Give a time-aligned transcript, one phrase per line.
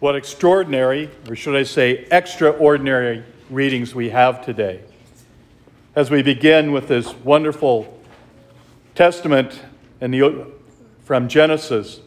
[0.00, 4.80] What extraordinary, or should I say, extraordinary readings we have today.
[5.94, 8.00] As we begin with this wonderful
[8.94, 9.60] testament
[10.10, 10.46] the,
[11.04, 12.00] from Genesis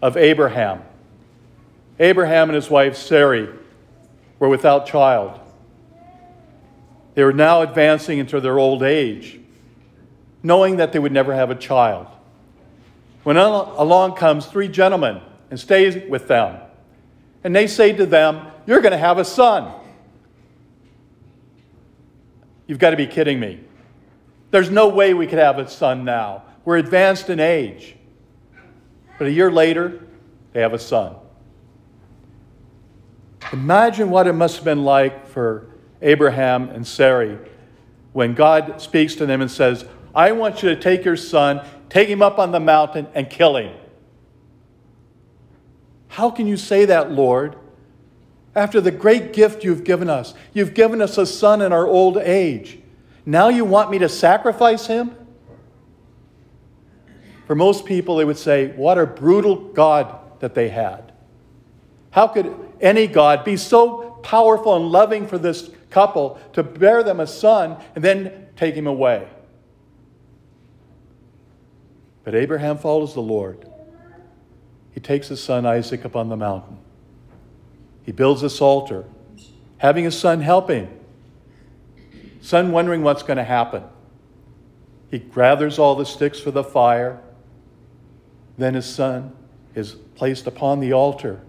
[0.00, 0.82] of Abraham.
[1.98, 3.48] Abraham and his wife Sarai
[4.38, 5.40] were without child.
[7.14, 9.40] They were now advancing into their old age,
[10.44, 12.06] knowing that they would never have a child.
[13.24, 15.20] When along comes three gentlemen
[15.50, 16.60] and stays with them
[17.42, 19.72] and they say to them, You're going to have a son.
[22.66, 23.60] You've got to be kidding me.
[24.50, 26.44] There's no way we could have a son now.
[26.64, 27.96] We're advanced in age.
[29.18, 30.06] But a year later,
[30.52, 31.16] they have a son.
[33.52, 35.66] Imagine what it must have been like for
[36.02, 37.38] Abraham and Sarai
[38.12, 39.84] when God speaks to them and says,
[40.14, 43.56] I want you to take your son, take him up on the mountain, and kill
[43.56, 43.76] him.
[46.10, 47.56] How can you say that, Lord?
[48.56, 52.16] After the great gift you've given us, you've given us a son in our old
[52.18, 52.80] age.
[53.24, 55.14] Now you want me to sacrifice him?
[57.46, 61.12] For most people, they would say, What a brutal God that they had.
[62.10, 67.20] How could any God be so powerful and loving for this couple to bear them
[67.20, 69.28] a son and then take him away?
[72.24, 73.69] But Abraham follows the Lord
[75.00, 76.76] he takes his son Isaac up on the mountain.
[78.02, 79.06] He builds this altar,
[79.78, 80.90] having his son help him.
[82.42, 83.82] Son wondering what's going to happen.
[85.10, 87.18] He gathers all the sticks for the fire.
[88.58, 89.32] Then his son
[89.74, 91.40] is placed upon the altar,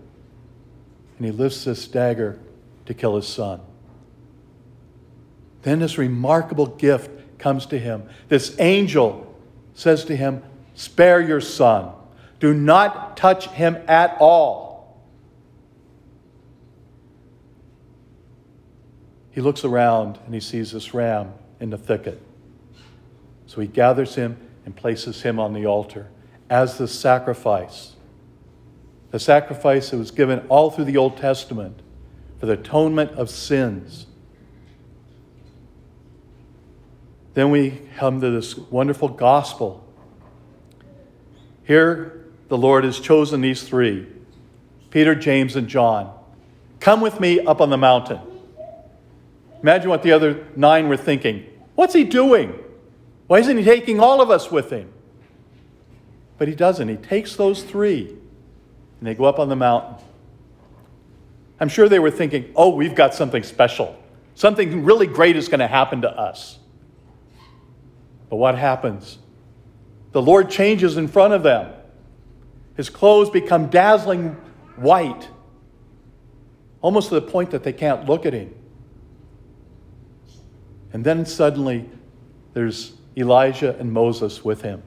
[1.17, 2.39] and he lifts this dagger
[2.85, 3.59] to kill his son.
[5.63, 8.07] Then this remarkable gift comes to him.
[8.29, 9.35] This angel
[9.73, 10.41] says to him,
[10.73, 11.95] Spare your son.
[12.41, 14.99] Do not touch him at all.
[19.29, 22.19] He looks around and he sees this ram in the thicket.
[23.45, 26.09] So he gathers him and places him on the altar
[26.49, 27.93] as the sacrifice.
[29.11, 31.79] The sacrifice that was given all through the Old Testament
[32.39, 34.07] for the atonement of sins.
[37.35, 39.87] Then we come to this wonderful gospel.
[41.65, 42.20] Here
[42.51, 44.05] the Lord has chosen these three
[44.89, 46.13] Peter, James, and John.
[46.81, 48.19] Come with me up on the mountain.
[49.61, 51.45] Imagine what the other nine were thinking.
[51.75, 52.53] What's he doing?
[53.27, 54.91] Why isn't he taking all of us with him?
[56.37, 56.89] But he doesn't.
[56.89, 59.95] He takes those three and they go up on the mountain.
[61.57, 63.97] I'm sure they were thinking, oh, we've got something special.
[64.35, 66.59] Something really great is going to happen to us.
[68.29, 69.19] But what happens?
[70.11, 71.75] The Lord changes in front of them.
[72.75, 74.37] His clothes become dazzling
[74.75, 75.27] white,
[76.81, 78.53] almost to the point that they can't look at him.
[80.93, 81.89] And then suddenly,
[82.53, 84.81] there's Elijah and Moses with him.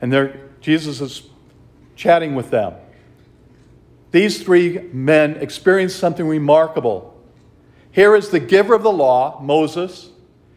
[0.00, 1.22] And there, Jesus is
[1.96, 2.74] chatting with them.
[4.10, 7.16] These three men experience something remarkable.
[7.92, 10.10] Here is the giver of the law, Moses,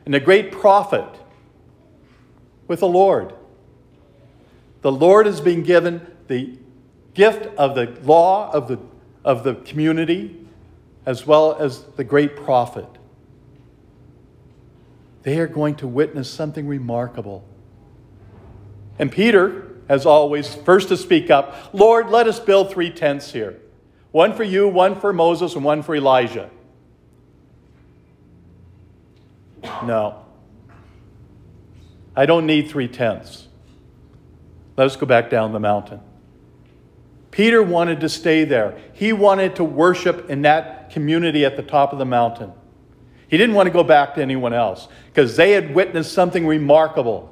[0.06, 1.08] and the great prophet
[2.68, 3.34] with the Lord.
[4.86, 6.60] The Lord has been given the
[7.16, 8.78] gift of the law of the,
[9.24, 10.46] of the community
[11.08, 12.86] as well as the great prophet.
[15.24, 17.44] They are going to witness something remarkable.
[19.00, 23.60] And Peter, as always, first to speak up Lord, let us build three tents here
[24.12, 26.52] one for you, one for Moses, and one for Elijah.
[29.84, 30.24] No.
[32.16, 33.48] I don't need three tents.
[34.78, 36.02] Let us go back down the mountain.
[37.32, 38.78] Peter wanted to stay there.
[38.94, 42.54] He wanted to worship in that community at the top of the mountain.
[43.28, 47.32] He didn't want to go back to anyone else because they had witnessed something remarkable.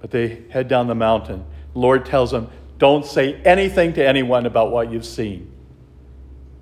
[0.00, 1.44] But they head down the mountain.
[1.72, 5.50] The Lord tells them, Don't say anything to anyone about what you've seen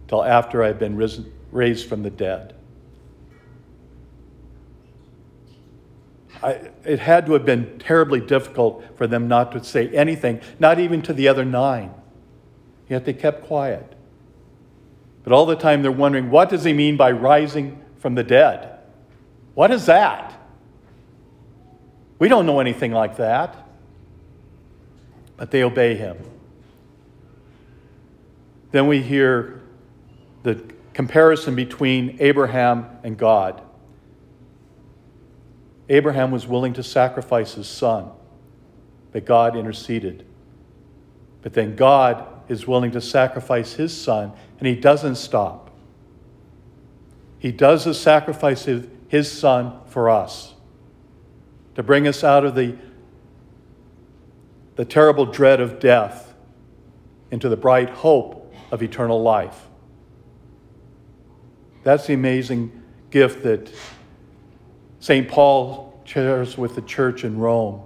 [0.08, 2.54] till after I've been risen, raised from the dead.
[6.42, 10.78] I, it had to have been terribly difficult for them not to say anything, not
[10.78, 11.94] even to the other nine.
[12.88, 13.94] Yet they kept quiet.
[15.24, 18.78] But all the time they're wondering what does he mean by rising from the dead?
[19.54, 20.38] What is that?
[22.18, 23.56] We don't know anything like that.
[25.36, 26.16] But they obey him.
[28.72, 29.60] Then we hear
[30.42, 30.62] the
[30.94, 33.62] comparison between Abraham and God.
[35.92, 38.08] Abraham was willing to sacrifice his son,
[39.12, 40.24] but God interceded.
[41.42, 45.70] But then God is willing to sacrifice his son, and he doesn't stop.
[47.38, 50.54] He does the sacrifice of his son for us
[51.74, 52.74] to bring us out of the,
[54.76, 56.32] the terrible dread of death
[57.30, 59.68] into the bright hope of eternal life.
[61.84, 63.70] That's the amazing gift that
[65.02, 65.26] St.
[65.26, 67.82] Paul shares with the church in Rome.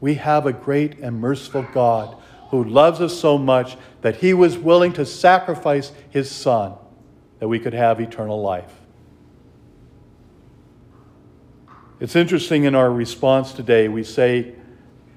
[0.00, 2.16] We have a great and merciful God
[2.48, 6.76] who loves us so much that he was willing to sacrifice his son
[7.40, 8.72] that we could have eternal life.
[12.00, 14.54] It's interesting in our response today, we say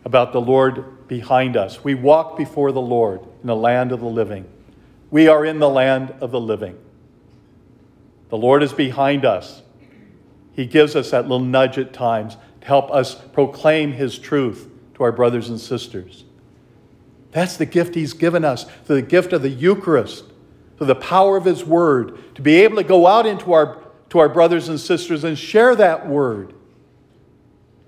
[0.03, 1.85] about the Lord behind us.
[1.85, 4.45] We walk before the Lord in the land of the living.
[5.09, 6.77] We are in the land of the living.
[8.27, 9.61] The Lord is behind us.
[10.57, 15.03] He gives us that little nudge at times to help us proclaim His truth to
[15.03, 16.25] our brothers and sisters.
[17.31, 20.25] That's the gift He's given us, the gift of the Eucharist,
[20.79, 24.29] the power of His Word, to be able to go out into our, to our
[24.29, 26.55] brothers and sisters and share that Word,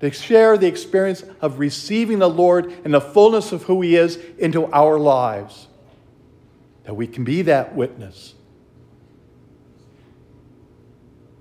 [0.02, 4.18] to share the experience of receiving the Lord and the fullness of who He is
[4.38, 5.68] into our lives,
[6.84, 8.36] that we can be that witness.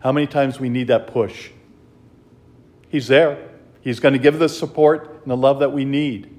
[0.00, 1.50] How many times we need that push?
[2.88, 3.50] He's there.
[3.80, 6.34] He's going to give the support and the love that we need.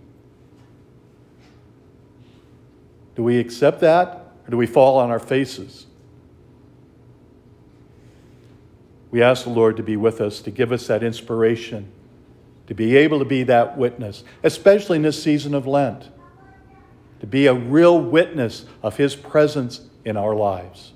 [3.15, 5.85] Do we accept that or do we fall on our faces?
[9.11, 11.91] We ask the Lord to be with us, to give us that inspiration,
[12.67, 16.09] to be able to be that witness, especially in this season of Lent,
[17.19, 20.93] to be a real witness of His presence in our lives.